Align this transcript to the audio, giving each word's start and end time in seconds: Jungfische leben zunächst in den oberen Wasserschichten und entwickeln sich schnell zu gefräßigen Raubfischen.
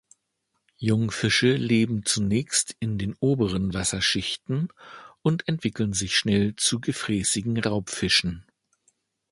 Jungfische 0.79 1.53
leben 1.57 2.05
zunächst 2.07 2.75
in 2.79 2.97
den 2.97 3.13
oberen 3.19 3.75
Wasserschichten 3.75 4.69
und 5.21 5.47
entwickeln 5.47 5.93
sich 5.93 6.17
schnell 6.17 6.55
zu 6.55 6.79
gefräßigen 6.79 7.59
Raubfischen. 7.59 8.43